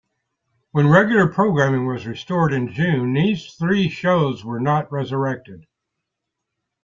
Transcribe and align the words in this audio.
When 0.71 0.87
regular 0.89 1.27
programming 1.31 1.85
was 1.85 2.07
restored 2.07 2.53
in 2.53 2.69
June, 2.69 3.13
these 3.13 3.53
three 3.53 3.87
shows 3.87 4.43
were 4.43 4.59
not 4.59 4.91
resurrected. 4.91 5.67